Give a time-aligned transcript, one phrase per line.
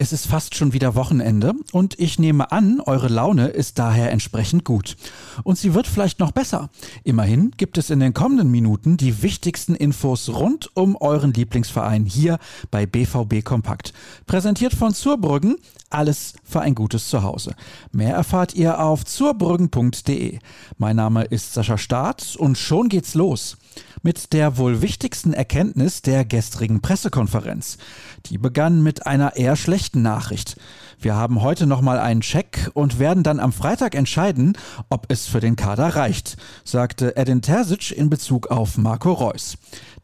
[0.00, 4.62] Es ist fast schon wieder Wochenende und ich nehme an, eure Laune ist daher entsprechend
[4.62, 4.96] gut.
[5.42, 6.70] Und sie wird vielleicht noch besser.
[7.02, 12.38] Immerhin gibt es in den kommenden Minuten die wichtigsten Infos rund um euren Lieblingsverein hier
[12.70, 13.92] bei BVB Kompakt.
[14.28, 15.56] Präsentiert von Zurbrüggen,
[15.90, 17.56] alles für ein gutes Zuhause.
[17.90, 20.38] Mehr erfahrt ihr auf zurbrüggen.de.
[20.76, 23.56] Mein Name ist Sascha Staat und schon geht's los
[24.02, 27.78] mit der wohl wichtigsten Erkenntnis der gestrigen Pressekonferenz.
[28.26, 30.56] Die begann mit einer eher schlechten Nachricht.
[31.00, 34.58] Wir haben heute nochmal einen Check und werden dann am Freitag entscheiden,
[34.90, 39.56] ob es für den Kader reicht, sagte Edin Terzic in Bezug auf Marco Reus.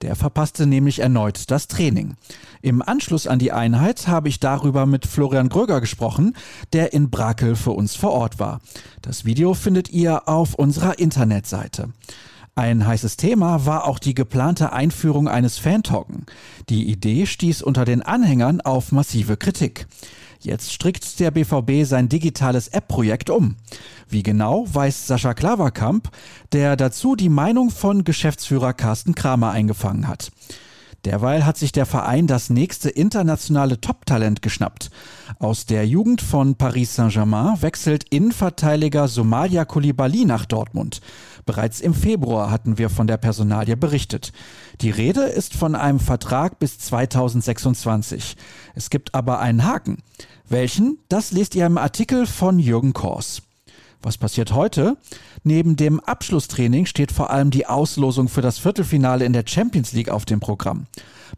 [0.02, 2.14] Der verpasste nämlich erneut das Training.
[2.62, 6.34] Im Anschluss an die Einheit habe ich darüber mit Florian Gröger gesprochen,
[6.72, 8.60] der in Brakel für uns vor Ort war.
[9.02, 11.90] Das Video findet ihr auf unserer Internetseite.
[12.56, 16.24] Ein heißes Thema war auch die geplante Einführung eines Fantalken.
[16.68, 19.88] Die Idee stieß unter den Anhängern auf massive Kritik.
[20.38, 23.56] Jetzt strickt der BVB sein digitales App-Projekt um.
[24.08, 26.10] Wie genau, weiß Sascha Klaverkamp,
[26.52, 30.30] der dazu die Meinung von Geschäftsführer Carsten Kramer eingefangen hat.
[31.04, 34.90] Derweil hat sich der Verein das nächste internationale Top-Talent geschnappt.
[35.38, 41.00] Aus der Jugend von Paris Saint-Germain wechselt Innenverteidiger Somalia Koulibaly nach Dortmund.
[41.44, 44.32] Bereits im Februar hatten wir von der Personalie berichtet.
[44.80, 48.36] Die Rede ist von einem Vertrag bis 2026.
[48.74, 49.98] Es gibt aber einen Haken.
[50.48, 50.98] Welchen?
[51.08, 53.42] Das lest ihr im Artikel von Jürgen Kors.
[54.04, 54.98] Was passiert heute?
[55.44, 60.10] Neben dem Abschlusstraining steht vor allem die Auslosung für das Viertelfinale in der Champions League
[60.10, 60.84] auf dem Programm.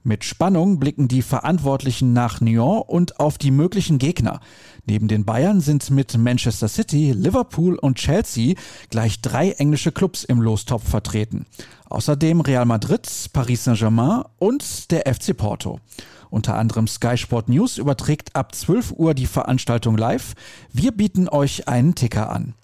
[0.03, 4.41] Mit Spannung blicken die Verantwortlichen nach Nyon und auf die möglichen Gegner.
[4.85, 8.55] Neben den Bayern sind mit Manchester City, Liverpool und Chelsea
[8.91, 11.47] gleich drei englische Clubs im Lostopf vertreten.
[11.89, 15.79] Außerdem Real Madrid, Paris Saint-Germain und der FC Porto.
[16.31, 20.35] Unter anderem Sky Sport News überträgt ab 12 Uhr die Veranstaltung live.
[20.73, 22.55] Wir bieten euch einen Ticker an.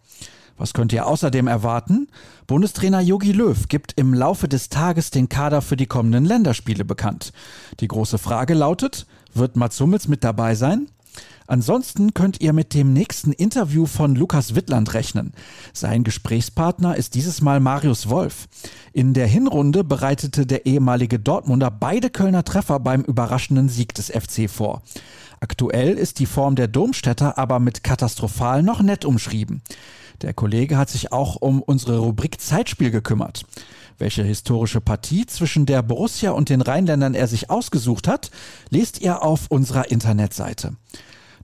[0.59, 2.09] Was könnt ihr außerdem erwarten?
[2.47, 7.33] Bundestrainer Jogi Löw gibt im Laufe des Tages den Kader für die kommenden Länderspiele bekannt.
[7.81, 10.89] Die große Frage lautet, wird Mats Hummels mit dabei sein?
[11.53, 15.35] Ansonsten könnt ihr mit dem nächsten Interview von Lukas Wittland rechnen.
[15.75, 18.49] Sein Gesprächspartner ist dieses Mal Marius Wolf.
[18.95, 24.49] In der Hinrunde bereitete der ehemalige Dortmunder beide Kölner Treffer beim überraschenden Sieg des FC
[24.49, 24.81] vor.
[25.41, 29.61] Aktuell ist die Form der Domstädter aber mit katastrophal noch nett umschrieben.
[30.23, 33.45] Der Kollege hat sich auch um unsere Rubrik Zeitspiel gekümmert.
[33.99, 38.31] Welche historische Partie zwischen der Borussia und den Rheinländern er sich ausgesucht hat,
[38.71, 40.79] lest ihr auf unserer Internetseite.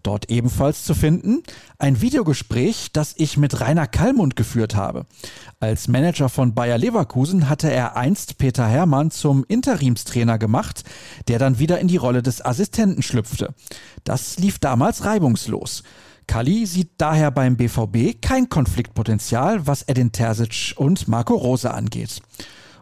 [0.02, 1.42] Dort ebenfalls zu finden
[1.78, 5.06] ein Videogespräch, das ich mit Rainer Kallmund geführt habe.
[5.60, 10.84] Als Manager von Bayer Leverkusen hatte er einst Peter Hermann zum Interimstrainer gemacht,
[11.28, 13.54] der dann wieder in die Rolle des Assistenten schlüpfte.
[14.04, 15.82] Das lief damals reibungslos.
[16.26, 22.20] Kalli sieht daher beim BVB kein Konfliktpotenzial, was Edin Terzic und Marco Rose angeht.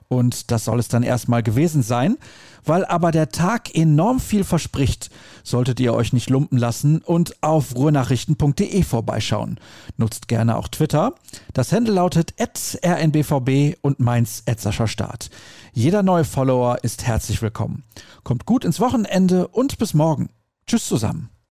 [0.08, 2.16] Und das soll es dann erstmal gewesen sein.
[2.64, 5.10] Weil aber der Tag enorm viel verspricht,
[5.44, 9.60] solltet ihr euch nicht lumpen lassen und auf ruhrnachrichten.de vorbeischauen.
[9.96, 11.14] Nutzt gerne auch Twitter.
[11.52, 14.42] Das Handle lautet rnbvb und meins
[14.86, 15.30] Start.
[15.72, 17.84] Jeder neue Follower ist herzlich willkommen.
[18.24, 20.30] Kommt gut ins Wochenende und bis morgen.
[20.66, 21.35] Tschüss zusammen.